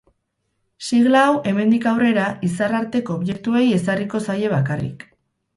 [0.85, 5.07] Sigla hau, hemendik aurrera, izar-arteko objektuei ezarriko zaie bakarrik.